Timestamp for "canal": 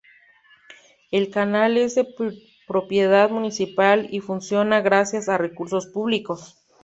1.29-1.77